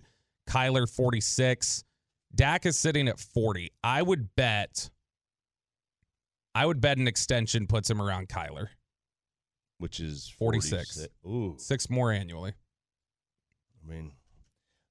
Kyler 0.50 0.90
46, 0.90 1.84
Dak 2.34 2.66
is 2.66 2.80
sitting 2.80 3.10
at 3.10 3.20
40. 3.20 3.74
I 3.84 4.02
would 4.02 4.34
bet. 4.38 4.90
I 6.56 6.66
would 6.66 6.80
bet 6.80 6.98
an 6.98 7.10
extension 7.10 7.68
puts 7.68 7.90
him 7.90 8.02
around 8.02 8.30
Kyler, 8.30 8.68
which 9.80 10.00
is 10.00 10.34
46. 10.40 10.96
46. 10.96 11.14
Ooh, 11.26 11.56
six 11.58 11.90
more 11.90 12.10
annually. 12.10 12.54
I 13.84 13.92
mean, 13.92 14.14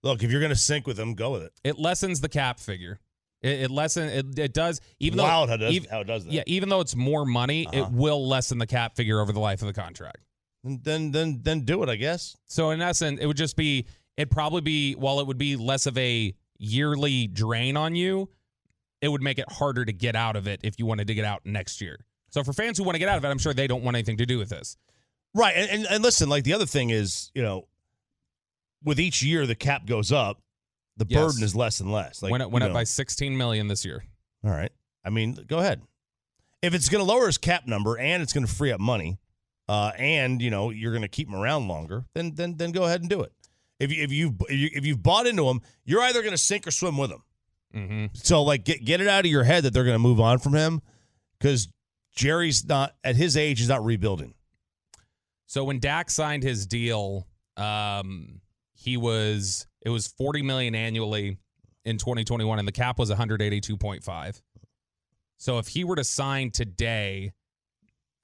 look, 0.03 0.23
if 0.23 0.31
you're 0.31 0.41
going 0.41 0.51
to 0.53 0.57
sink 0.57 0.87
with 0.87 0.97
them, 0.97 1.15
go 1.15 1.33
with 1.33 1.43
it. 1.43 1.53
It 1.65 1.79
lessens 1.79 2.21
the 2.21 2.29
cap 2.29 2.59
figure. 2.61 2.99
It, 3.43 3.63
it 3.63 3.71
lessen 3.71 4.09
it, 4.09 4.39
it 4.39 4.53
does 4.55 4.81
even 5.01 5.17
though 5.17 5.25
Wild 5.25 5.49
how, 5.51 5.57
does, 5.57 5.77
ev- 5.77 5.87
how 5.91 6.01
it 6.01 6.05
does 6.07 6.25
that. 6.25 6.33
Yeah, 6.33 6.43
even 6.47 6.69
though 6.69 6.81
it's 6.81 6.95
more 6.95 7.25
money, 7.27 7.67
Uh-huh. 7.67 7.83
it 7.85 7.91
will 7.93 8.27
lessen 8.29 8.59
the 8.59 8.67
cap 8.67 8.95
figure 8.97 9.21
over 9.21 9.33
the 9.33 9.41
life 9.41 9.63
of 9.63 9.67
the 9.67 9.75
contract. 9.75 10.19
Then, 10.65 10.81
then, 10.85 11.11
then, 11.11 11.41
then 11.43 11.61
do 11.63 11.83
it. 11.83 11.89
I 11.89 11.97
guess. 11.97 12.37
So 12.47 12.71
in 12.71 12.81
essence, 12.81 13.19
it 13.21 13.27
would 13.27 13.37
just 13.37 13.57
be 13.57 13.87
it'd 14.17 14.31
probably 14.31 14.61
be 14.61 14.95
while 14.95 15.19
it 15.21 15.27
would 15.27 15.39
be 15.39 15.57
less 15.57 15.87
of 15.87 15.99
a 15.99 16.35
yearly 16.59 17.27
drain 17.27 17.77
on 17.77 17.97
you, 17.97 18.29
it 19.01 19.09
would 19.09 19.23
make 19.23 19.39
it 19.41 19.51
harder 19.51 19.85
to 19.85 19.93
get 19.93 20.15
out 20.15 20.37
of 20.37 20.47
it 20.47 20.61
if 20.63 20.79
you 20.79 20.87
wanted 20.87 21.09
to 21.09 21.15
get 21.15 21.25
out 21.25 21.41
next 21.45 21.81
year. 21.81 22.05
So 22.31 22.45
for 22.45 22.53
fans 22.53 22.79
who 22.79 22.85
want 22.85 22.95
to 22.95 22.99
get 23.01 23.09
out 23.09 23.17
of 23.19 23.25
it, 23.25 23.29
I'm 23.29 23.39
sure 23.39 23.53
they 23.53 23.67
don't 23.67 23.83
want 23.83 23.97
anything 23.97 24.19
to 24.19 24.27
do 24.27 24.39
with 24.39 24.49
this. 24.51 24.77
Right, 25.35 25.55
and, 25.57 25.69
and 25.71 25.87
and 25.91 26.03
listen, 26.05 26.29
like 26.29 26.45
the 26.45 26.53
other 26.53 26.67
thing 26.67 26.91
is, 26.91 27.33
you 27.35 27.43
know, 27.43 27.67
with 28.85 28.99
each 29.01 29.23
year 29.23 29.47
the 29.47 29.55
cap 29.55 29.87
goes 29.87 30.13
up, 30.13 30.41
the 30.97 31.07
Yes. 31.09 31.21
burden 31.21 31.43
is 31.45 31.55
less 31.57 31.81
and 31.81 31.91
less. 31.93 32.23
Like 32.23 32.31
went 32.33 32.43
it 32.43 32.51
went 32.51 32.65
up 32.65 32.71
know, 32.71 32.75
by 32.75 32.85
16 32.85 33.37
million 33.37 33.69
this 33.69 33.85
year. 33.85 34.05
All 34.45 34.51
right. 34.51 34.73
I 35.05 35.11
mean, 35.11 35.35
go 35.47 35.59
ahead. 35.59 35.83
If 36.63 36.75
it's 36.75 36.89
going 36.89 37.05
to 37.05 37.11
lower 37.11 37.27
his 37.27 37.39
cap 37.39 37.67
number 37.67 37.99
and 37.99 38.23
it's 38.23 38.33
going 38.33 38.47
to 38.47 38.53
free 38.53 38.71
up 38.73 38.81
money, 38.81 39.19
uh, 39.69 39.93
and 39.97 40.41
you 40.43 40.51
know 40.51 40.71
you're 40.71 40.93
going 40.93 41.03
to 41.03 41.09
keep 41.09 41.29
him 41.29 41.35
around 41.35 41.67
longer, 41.69 42.05
then 42.15 42.35
then 42.35 42.57
then 42.57 42.73
go 42.73 42.85
ahead 42.85 43.01
and 43.01 43.09
do 43.11 43.21
it. 43.23 43.33
If 43.81 43.91
you 43.93 44.03
if 44.05 44.13
you've 44.13 44.35
if 44.49 44.59
you- 44.59 44.71
if 44.73 44.85
you've 44.87 45.03
bought 45.03 45.27
into 45.27 45.49
him, 45.49 45.61
you're 45.85 46.03
either 46.03 46.21
going 46.21 46.33
to 46.33 46.39
sink 46.39 46.67
or 46.67 46.71
swim 46.71 46.97
with 46.99 47.11
him. 47.11 47.23
Mm-hmm. 47.75 48.07
So 48.15 48.43
like 48.43 48.65
get 48.65 48.85
get 48.85 49.01
it 49.01 49.09
out 49.09 49.25
of 49.25 49.31
your 49.31 49.45
head 49.45 49.65
that 49.65 49.73
they're 49.73 49.85
going 49.85 49.95
to 49.95 49.99
move 49.99 50.21
on 50.21 50.39
from 50.39 50.55
him 50.55 50.83
because 51.39 51.69
Jerry's 52.15 52.65
not 52.67 52.95
at 53.03 53.17
his 53.17 53.37
age. 53.37 53.59
He's 53.59 53.69
not 53.69 53.85
rebuilding. 53.85 54.35
So 55.47 55.65
when 55.65 55.81
Dak 55.81 56.11
signed 56.11 56.43
his 56.43 56.67
deal, 56.67 57.27
um, 57.57 58.41
he 58.83 58.97
was 58.97 59.67
it 59.81 59.91
was 59.91 60.07
40 60.07 60.43
million 60.43 60.75
annually, 60.75 61.39
in 61.85 61.99
2021, 61.99 62.59
and 62.59 62.67
the 62.69 62.73
cap 62.73 62.99
was 62.99 63.11
182.5. 63.11 64.43
So 65.39 65.59
if 65.59 65.69
he 65.69 65.85
were 65.85 65.97
to 65.97 66.05
sign 66.05 66.51
today, 66.51 67.33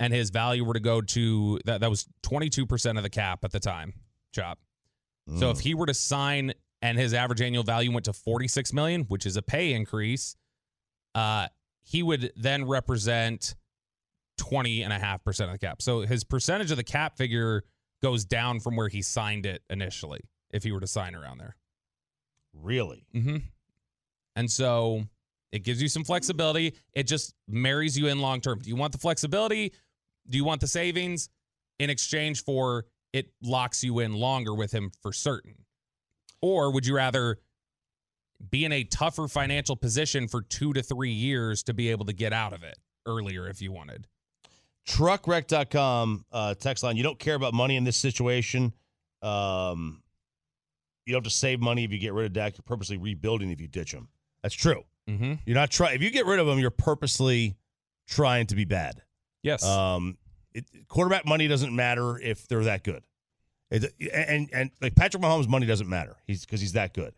and 0.00 0.12
his 0.12 0.30
value 0.30 0.64
were 0.64 0.74
to 0.74 0.80
go 0.80 1.00
to 1.00 1.58
that, 1.64 1.80
that 1.80 1.90
was 1.90 2.06
22% 2.22 2.96
of 2.96 3.02
the 3.02 3.10
cap 3.10 3.40
at 3.44 3.50
the 3.50 3.58
time, 3.58 3.94
chop. 4.32 4.58
So 5.38 5.50
if 5.50 5.60
he 5.60 5.74
were 5.74 5.84
to 5.84 5.92
sign 5.92 6.54
and 6.80 6.96
his 6.96 7.12
average 7.12 7.42
annual 7.42 7.62
value 7.62 7.92
went 7.92 8.06
to 8.06 8.14
46 8.14 8.72
million, 8.72 9.02
which 9.08 9.26
is 9.26 9.36
a 9.36 9.42
pay 9.42 9.74
increase, 9.74 10.36
uh, 11.14 11.48
he 11.82 12.02
would 12.02 12.32
then 12.34 12.66
represent 12.66 13.54
20 14.38 14.84
and 14.84 14.92
a 14.92 14.98
half 14.98 15.22
percent 15.22 15.50
of 15.50 15.58
the 15.60 15.66
cap. 15.66 15.82
So 15.82 16.00
his 16.00 16.24
percentage 16.24 16.70
of 16.70 16.78
the 16.78 16.84
cap 16.84 17.18
figure 17.18 17.64
goes 18.02 18.24
down 18.24 18.60
from 18.60 18.74
where 18.74 18.88
he 18.88 19.02
signed 19.02 19.44
it 19.44 19.62
initially 19.68 20.20
if 20.50 20.62
he 20.62 20.72
were 20.72 20.80
to 20.80 20.86
sign 20.86 21.14
around 21.14 21.38
there. 21.38 21.56
Really? 22.54 23.06
Mm-hmm. 23.14 23.36
And 24.36 24.50
so 24.50 25.04
it 25.52 25.64
gives 25.64 25.80
you 25.82 25.88
some 25.88 26.04
flexibility. 26.04 26.74
It 26.92 27.06
just 27.06 27.34
marries 27.48 27.98
you 27.98 28.08
in 28.08 28.20
long 28.20 28.40
term. 28.40 28.60
Do 28.60 28.68
you 28.68 28.76
want 28.76 28.92
the 28.92 28.98
flexibility? 28.98 29.72
Do 30.28 30.36
you 30.36 30.44
want 30.44 30.60
the 30.60 30.66
savings 30.66 31.28
in 31.78 31.90
exchange 31.90 32.44
for 32.44 32.84
it 33.12 33.30
locks 33.42 33.82
you 33.82 34.00
in 34.00 34.12
longer 34.12 34.54
with 34.54 34.72
him 34.72 34.90
for 35.02 35.12
certain? 35.12 35.64
Or 36.42 36.70
would 36.70 36.86
you 36.86 36.94
rather 36.96 37.38
be 38.50 38.64
in 38.64 38.72
a 38.72 38.84
tougher 38.84 39.26
financial 39.26 39.76
position 39.76 40.28
for 40.28 40.42
two 40.42 40.72
to 40.72 40.82
three 40.82 41.10
years 41.10 41.62
to 41.64 41.74
be 41.74 41.90
able 41.90 42.04
to 42.06 42.12
get 42.12 42.32
out 42.32 42.52
of 42.52 42.62
it 42.62 42.78
earlier 43.06 43.48
if 43.48 43.62
you 43.62 43.72
wanted? 43.72 44.06
Truckwreck.com 44.88 46.24
uh, 46.32 46.54
text 46.54 46.84
line. 46.84 46.96
You 46.96 47.02
don't 47.02 47.18
care 47.18 47.34
about 47.34 47.54
money 47.54 47.76
in 47.76 47.84
this 47.84 47.96
situation. 47.96 48.72
Um, 49.22 50.02
you 51.08 51.14
don't 51.14 51.24
have 51.24 51.32
to 51.32 51.36
save 51.36 51.60
money 51.60 51.84
if 51.84 51.90
you 51.90 51.98
get 51.98 52.12
rid 52.12 52.26
of 52.26 52.32
Dak. 52.34 52.58
You're 52.58 52.64
purposely 52.64 52.98
rebuilding 52.98 53.50
if 53.50 53.60
you 53.60 53.66
ditch 53.66 53.92
him. 53.92 54.08
That's 54.42 54.54
true. 54.54 54.84
Mm-hmm. 55.08 55.34
You're 55.46 55.54
not 55.54 55.70
trying. 55.70 55.96
If 55.96 56.02
you 56.02 56.10
get 56.10 56.26
rid 56.26 56.38
of 56.38 56.46
him, 56.46 56.58
you're 56.58 56.70
purposely 56.70 57.56
trying 58.06 58.46
to 58.48 58.54
be 58.54 58.66
bad. 58.66 59.02
Yes. 59.42 59.64
Um, 59.64 60.18
it, 60.52 60.66
quarterback 60.88 61.24
money 61.24 61.48
doesn't 61.48 61.74
matter 61.74 62.18
if 62.18 62.46
they're 62.46 62.64
that 62.64 62.84
good. 62.84 63.02
It, 63.70 63.92
and 64.12 64.50
and 64.52 64.70
like 64.82 64.94
Patrick 64.94 65.22
Mahomes' 65.22 65.48
money 65.48 65.66
doesn't 65.66 65.88
matter. 65.88 66.16
He's 66.26 66.44
because 66.44 66.60
he's 66.60 66.72
that 66.72 66.92
good. 66.92 67.14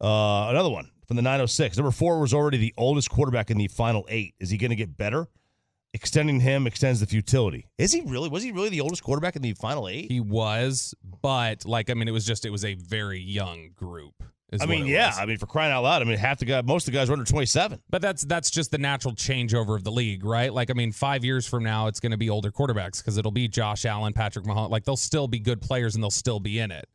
Uh, 0.00 0.48
another 0.50 0.70
one 0.70 0.90
from 1.06 1.16
the 1.16 1.22
906. 1.22 1.76
Number 1.76 1.90
four 1.90 2.20
was 2.20 2.34
already 2.34 2.58
the 2.58 2.74
oldest 2.76 3.10
quarterback 3.10 3.50
in 3.50 3.58
the 3.58 3.68
final 3.68 4.04
eight. 4.08 4.34
Is 4.38 4.50
he 4.50 4.58
going 4.58 4.70
to 4.70 4.76
get 4.76 4.96
better? 4.96 5.28
Extending 5.94 6.40
him 6.40 6.66
extends 6.66 7.00
the 7.00 7.06
futility. 7.06 7.66
Is 7.78 7.92
he 7.92 8.02
really? 8.02 8.28
Was 8.28 8.42
he 8.42 8.52
really 8.52 8.68
the 8.68 8.80
oldest 8.82 9.02
quarterback 9.02 9.36
in 9.36 9.42
the 9.42 9.54
final 9.54 9.88
eight? 9.88 10.10
he 10.10 10.20
was, 10.20 10.94
but 11.22 11.64
like, 11.64 11.88
I 11.88 11.94
mean, 11.94 12.08
it 12.08 12.12
was 12.12 12.26
just, 12.26 12.44
it 12.44 12.50
was 12.50 12.64
a 12.64 12.74
very 12.74 13.18
young 13.20 13.70
group. 13.74 14.12
I 14.60 14.66
mean, 14.66 14.86
yeah. 14.86 15.08
was. 15.08 15.18
I 15.18 15.26
mean, 15.26 15.36
for 15.36 15.46
crying 15.46 15.72
out 15.72 15.82
loud. 15.82 16.00
I 16.00 16.06
mean, 16.06 16.16
half 16.16 16.38
the 16.38 16.46
guy, 16.46 16.62
most 16.62 16.88
of 16.88 16.92
the 16.92 16.98
guys 16.98 17.10
are 17.10 17.12
under 17.12 17.24
27. 17.24 17.80
But 17.90 18.00
that's 18.00 18.22
that's 18.24 18.50
just 18.50 18.70
the 18.70 18.78
natural 18.78 19.14
changeover 19.14 19.76
of 19.76 19.84
the 19.84 19.92
league, 19.92 20.24
right? 20.24 20.52
Like, 20.52 20.70
I 20.70 20.72
mean, 20.74 20.90
five 20.92 21.22
years 21.24 21.46
from 21.46 21.64
now, 21.64 21.86
it's 21.86 22.00
going 22.00 22.12
to 22.12 22.16
be 22.18 22.30
older 22.30 22.50
quarterbacks 22.50 22.98
because 22.98 23.18
it'll 23.18 23.30
be 23.30 23.46
Josh 23.48 23.84
Allen, 23.84 24.14
Patrick 24.14 24.46
Mahomes. 24.46 24.70
Like, 24.70 24.84
they'll 24.84 24.96
still 24.96 25.28
be 25.28 25.38
good 25.38 25.60
players 25.60 25.94
and 25.94 26.02
they'll 26.02 26.10
still 26.10 26.40
be 26.40 26.58
in 26.60 26.70
it. 26.70 26.86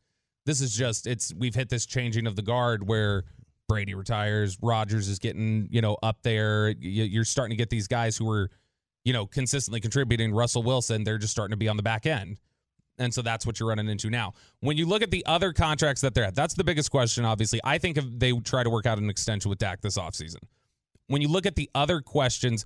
This 0.46 0.60
is 0.60 0.74
just 0.76 1.06
it's 1.06 1.32
we've 1.36 1.54
hit 1.54 1.68
this 1.68 1.86
changing 1.86 2.26
of 2.26 2.34
the 2.36 2.42
guard 2.42 2.88
where 2.88 3.22
Brady 3.68 3.94
retires, 3.94 4.58
Rodgers 4.60 5.08
is 5.08 5.18
getting 5.18 5.68
you 5.70 5.80
know 5.80 5.96
up 6.02 6.22
there. 6.22 6.70
You- 6.70 7.04
You're 7.04 7.24
starting 7.24 7.56
to 7.56 7.56
get 7.56 7.70
these 7.70 7.86
guys 7.86 8.16
who 8.16 8.28
are 8.30 8.50
you 9.04 9.12
know 9.12 9.26
consistently 9.26 9.80
contributing. 9.80 10.32
Russell 10.32 10.62
Wilson, 10.62 11.04
they're 11.04 11.18
just 11.18 11.32
starting 11.32 11.52
to 11.52 11.56
be 11.56 11.68
on 11.68 11.76
the 11.76 11.82
back 11.82 12.06
end. 12.06 12.38
And 12.98 13.12
so 13.12 13.22
that's 13.22 13.44
what 13.44 13.58
you're 13.58 13.68
running 13.68 13.88
into 13.88 14.08
now. 14.08 14.34
When 14.60 14.76
you 14.76 14.86
look 14.86 15.02
at 15.02 15.10
the 15.10 15.26
other 15.26 15.52
contracts 15.52 16.00
that 16.02 16.14
they're 16.14 16.24
at, 16.24 16.34
that's 16.36 16.54
the 16.54 16.62
biggest 16.62 16.92
question, 16.92 17.24
obviously. 17.24 17.60
I 17.64 17.78
think 17.78 17.96
if 17.96 18.04
they 18.08 18.32
try 18.40 18.62
to 18.62 18.70
work 18.70 18.86
out 18.86 18.98
an 18.98 19.10
extension 19.10 19.48
with 19.48 19.58
Dak 19.58 19.80
this 19.80 19.98
offseason. 19.98 20.38
When 21.08 21.20
you 21.20 21.28
look 21.28 21.44
at 21.44 21.56
the 21.56 21.68
other 21.74 22.00
questions, 22.00 22.64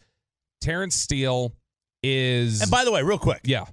Terence 0.61 0.95
Steele 0.95 1.55
is. 2.03 2.61
And 2.61 2.71
by 2.71 2.85
the 2.85 2.93
way, 2.93 3.03
real 3.03 3.19
quick, 3.19 3.41
yeah. 3.45 3.65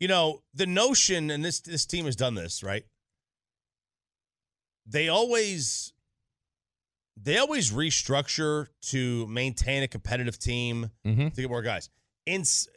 you 0.00 0.08
know 0.08 0.40
the 0.54 0.66
notion, 0.66 1.30
and 1.30 1.44
this 1.44 1.60
this 1.60 1.86
team 1.86 2.06
has 2.06 2.16
done 2.16 2.34
this 2.34 2.62
right. 2.62 2.84
They 4.86 5.08
always 5.08 5.92
they 7.16 7.38
always 7.38 7.70
restructure 7.72 8.66
to 8.82 9.26
maintain 9.26 9.82
a 9.82 9.88
competitive 9.88 10.38
team 10.38 10.90
Mm-hmm. 11.06 11.28
to 11.28 11.40
get 11.40 11.48
more 11.50 11.62
guys. 11.62 11.88
In 12.26 12.42
s- 12.42 12.68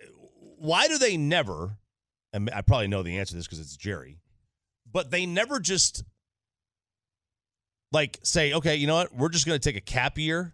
why 0.57 0.87
do 0.87 0.97
they 0.97 1.17
never? 1.17 1.77
And 2.33 2.49
I 2.53 2.61
probably 2.61 2.87
know 2.87 3.01
the 3.03 3.17
answer 3.17 3.31
to 3.31 3.37
this 3.37 3.47
because 3.47 3.59
it's 3.59 3.75
Jerry, 3.77 4.19
but 4.91 5.09
they 5.11 5.25
never 5.25 5.59
just 5.59 6.03
like 7.91 8.19
say, 8.23 8.53
okay, 8.53 8.75
you 8.75 8.87
know 8.87 8.95
what? 8.95 9.13
We're 9.15 9.29
just 9.29 9.45
going 9.45 9.59
to 9.59 9.63
take 9.63 9.75
a 9.77 9.81
cap 9.83 10.17
year. 10.17 10.53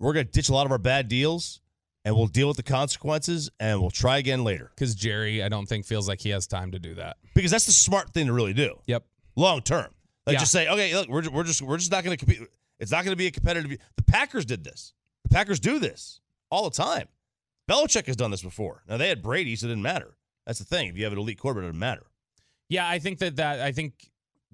We're 0.00 0.12
going 0.14 0.26
to 0.26 0.32
ditch 0.32 0.48
a 0.48 0.52
lot 0.54 0.64
of 0.64 0.72
our 0.72 0.78
bad 0.78 1.08
deals, 1.08 1.60
and 2.04 2.14
we'll 2.16 2.26
deal 2.28 2.48
with 2.48 2.56
the 2.56 2.62
consequences, 2.62 3.50
and 3.60 3.80
we'll 3.80 3.90
try 3.90 4.18
again 4.18 4.44
later. 4.44 4.70
Because 4.74 4.94
Jerry, 4.94 5.42
I 5.42 5.48
don't 5.48 5.66
think, 5.66 5.84
feels 5.84 6.08
like 6.08 6.20
he 6.20 6.30
has 6.30 6.46
time 6.46 6.70
to 6.72 6.78
do 6.78 6.94
that. 6.94 7.16
Because 7.34 7.50
that's 7.50 7.66
the 7.66 7.72
smart 7.72 8.10
thing 8.14 8.26
to 8.28 8.32
really 8.32 8.54
do, 8.54 8.78
Yep. 8.86 9.04
long 9.36 9.60
term. 9.60 9.88
Like 10.26 10.34
Yeah. 10.34 10.40
just 10.40 10.52
say, 10.52 10.68
okay, 10.68 10.94
look, 10.94 11.08
we're, 11.08 11.28
we're 11.30 11.42
just 11.44 11.60
we're 11.62 11.78
just 11.78 11.90
not 11.90 12.04
going 12.04 12.16
to 12.16 12.24
compete. 12.24 12.48
It's 12.80 12.90
not 12.90 13.04
going 13.04 13.12
to 13.12 13.16
be 13.16 13.26
a 13.26 13.30
competitive. 13.30 13.78
The 13.96 14.02
Packers 14.02 14.44
did 14.44 14.64
this. 14.64 14.92
The 15.24 15.30
Packers 15.30 15.60
do 15.60 15.78
this 15.78 16.20
all 16.50 16.64
the 16.68 16.76
time. 16.76 17.08
Belichick 17.68 18.06
has 18.06 18.16
done 18.16 18.30
this 18.30 18.42
before. 18.42 18.82
Now 18.88 18.96
they 18.96 19.08
had 19.08 19.22
Brady, 19.22 19.54
so 19.56 19.66
it 19.66 19.70
didn't 19.70 19.82
matter. 19.82 20.16
That's 20.46 20.58
the 20.58 20.64
thing. 20.64 20.88
If 20.88 20.96
you 20.96 21.04
have 21.04 21.12
an 21.12 21.18
elite 21.18 21.38
quarterback, 21.38 21.64
it 21.64 21.66
doesn't 21.72 21.78
matter. 21.78 22.06
Yeah, 22.68 22.88
I 22.88 22.98
think 22.98 23.18
that 23.18 23.36
that 23.36 23.60
I 23.60 23.72
think 23.72 24.10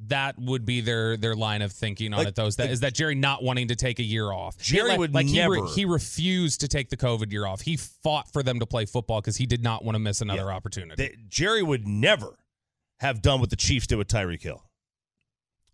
that 0.09 0.37
would 0.39 0.65
be 0.65 0.81
their 0.81 1.17
their 1.17 1.37
line 1.37 1.63
of 1.63 1.71
thinking 1.71 2.13
on 2.13 2.19
Like- 2.19 2.29
it. 2.29 2.35
Though 2.35 2.47
is 2.47 2.57
that 2.57 2.65
like- 2.65 2.71
is 2.73 2.81
that 2.81 2.95
Jerry 2.95 3.15
not 3.15 3.45
wanting 3.45 3.69
to 3.69 3.77
take 3.77 4.01
a 4.01 4.03
year 4.03 4.33
off? 4.33 4.59
Jerry 4.59 4.89
like, 4.91 4.99
would 4.99 5.15
like 5.15 5.27
he, 5.27 5.35
never- 5.35 5.67
he 5.69 5.85
refused 5.85 6.61
to 6.63 6.69
take 6.69 6.89
the 6.89 6.97
COVID 6.97 7.31
year 7.31 7.47
off. 7.47 7.61
He 7.61 7.77
fought 7.77 8.33
for 8.33 8.43
them 8.43 8.59
to 8.59 8.67
play 8.67 8.87
football 8.87 9.21
because 9.21 9.37
he 9.37 9.47
did 9.47 9.63
not 9.63 9.85
want 9.85 9.95
to 9.95 10.01
miss 10.01 10.21
another 10.21 10.47
Yeah. 10.47 10.57
opportunity. 10.57 10.97
They- 10.97 11.17
Jerry 11.29 11.63
would 11.63 11.87
never 11.87 12.37
have 12.99 13.23
done 13.23 13.39
what 13.41 13.51
the 13.51 13.57
Chiefs 13.57 13.87
did 13.87 13.97
with 13.97 14.09
Tyreek 14.09 14.43
Hill. 14.43 14.65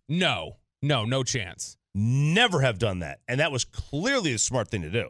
no, 0.07 0.57
no, 0.81 1.05
no 1.05 1.23
chance. 1.23 1.77
Never 1.93 2.61
have 2.61 2.79
done 2.79 2.99
that, 2.99 3.19
and 3.27 3.39
that 3.39 3.51
was 3.51 3.65
clearly 3.65 4.33
a 4.33 4.37
smart 4.37 4.69
thing 4.69 4.83
to 4.83 4.89
do. 4.89 5.09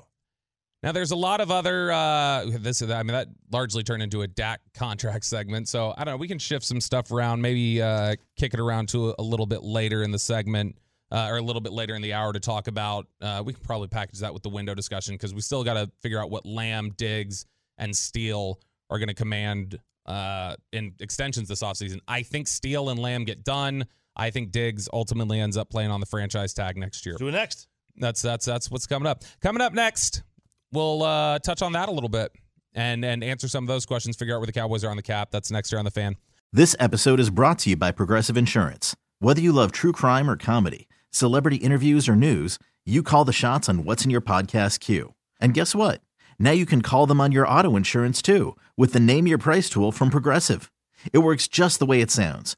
Now 0.83 0.91
there's 0.91 1.11
a 1.11 1.15
lot 1.15 1.41
of 1.41 1.51
other 1.51 1.91
uh 1.91 2.45
this 2.59 2.81
I 2.81 3.03
mean 3.03 3.13
that 3.13 3.27
largely 3.51 3.83
turned 3.83 4.01
into 4.01 4.23
a 4.23 4.27
Dak 4.27 4.61
contract 4.73 5.25
segment. 5.25 5.67
So 5.67 5.93
I 5.95 6.03
don't 6.03 6.13
know, 6.13 6.17
we 6.17 6.27
can 6.27 6.39
shift 6.39 6.65
some 6.65 6.81
stuff 6.81 7.11
around, 7.11 7.41
maybe 7.41 7.81
uh 7.81 8.15
kick 8.35 8.53
it 8.55 8.59
around 8.59 8.89
to 8.89 9.11
a, 9.11 9.15
a 9.19 9.21
little 9.21 9.45
bit 9.45 9.63
later 9.63 10.01
in 10.03 10.11
the 10.11 10.19
segment. 10.19 10.77
Uh, 11.13 11.27
or 11.29 11.35
a 11.39 11.41
little 11.41 11.59
bit 11.59 11.73
later 11.73 11.93
in 11.93 12.01
the 12.01 12.13
hour 12.13 12.31
to 12.31 12.39
talk 12.39 12.69
about. 12.69 13.05
Uh, 13.19 13.43
we 13.45 13.51
can 13.51 13.61
probably 13.63 13.89
package 13.89 14.19
that 14.19 14.33
with 14.33 14.43
the 14.43 14.50
window 14.50 14.73
discussion 14.73 15.13
because 15.13 15.33
we 15.33 15.41
still 15.41 15.61
got 15.61 15.73
to 15.73 15.91
figure 16.01 16.17
out 16.17 16.31
what 16.31 16.45
Lamb, 16.45 16.91
Diggs, 16.95 17.45
and 17.77 17.93
Steele 17.93 18.57
are 18.89 18.97
going 18.97 19.09
to 19.09 19.13
command 19.13 19.77
uh, 20.05 20.55
in 20.71 20.93
extensions 21.01 21.50
this 21.50 21.63
offseason. 21.63 22.00
I 22.07 22.23
think 22.23 22.47
Steele 22.47 22.89
and 22.91 22.97
Lamb 22.97 23.25
get 23.25 23.43
done. 23.43 23.88
I 24.15 24.30
think 24.30 24.51
Diggs 24.51 24.89
ultimately 24.91 25.39
ends 25.39 25.58
up 25.58 25.70
playing 25.70 25.91
on 25.91 26.00
the 26.00 26.06
franchise 26.06 26.53
tag 26.53 26.77
next 26.77 27.06
year. 27.06 27.15
Do 27.18 27.27
it 27.27 27.32
next. 27.32 27.68
That's 27.98 28.22
that's 28.22 28.46
that's 28.46 28.70
what's 28.72 28.88
coming 28.88 29.08
up. 29.08 29.24
Coming 29.41 29.62
up 29.62 29.74
next, 29.74 30.24
we'll 30.72 31.03
uh, 31.03 31.39
touch 31.39 31.62
on 31.62 31.74
that 31.74 31.89
a 31.89 31.91
little 31.91 32.10
bit 32.10 32.32
and 32.74 33.03
and 33.03 33.24
answer 33.24 33.48
some 33.48 33.63
of 33.63 33.68
those 33.68 33.86
questions. 33.86 34.15
Figure 34.15 34.36
out 34.36 34.39
where 34.39 34.48
the 34.48 34.53
Cowboys 34.53 34.84
are 34.84 34.89
on 34.89 34.98
the 34.98 35.03
cap. 35.03 35.30
That's 35.32 35.51
next 35.51 35.72
year 35.72 35.80
on 35.80 35.86
the 35.86 35.91
fan. 35.91 36.15
This 36.53 36.75
episode 36.80 37.20
is 37.20 37.30
brought 37.30 37.60
to 37.60 37.70
you 37.70 37.77
by 37.77 37.91
Progressive 37.91 38.38
Insurance. 38.38 38.96
Whether 39.20 39.41
you 39.41 39.51
love 39.51 39.72
true 39.72 39.94
crime 39.94 40.30
or 40.30 40.36
comedy, 40.36 40.89
celebrity 41.10 41.58
interviews 41.58 42.10
or 42.10 42.15
news, 42.15 42.60
you 42.86 43.03
call 43.03 43.24
the 43.24 43.34
shots 43.34 43.70
on 43.70 43.86
what's 43.86 44.03
in 44.03 44.12
your 44.12 44.22
podcast 44.22 44.80
queue. 44.80 45.13
And 45.39 45.53
guess 45.53 45.74
what? 45.75 46.01
Now 46.39 46.51
you 46.51 46.65
can 46.65 46.82
call 46.82 47.06
them 47.06 47.22
on 47.22 47.32
your 47.32 47.48
auto 47.48 47.75
insurance 47.75 48.22
too 48.22 48.58
with 48.75 48.94
the 48.94 49.00
Name 49.00 49.27
Your 49.27 49.38
Price 49.38 49.70
tool 49.70 49.91
from 49.91 50.10
Progressive. 50.10 50.72
It 51.13 51.20
works 51.20 51.48
just 51.48 51.80
the 51.80 51.86
way 51.86 52.01
it 52.01 52.12
sounds. 52.12 52.58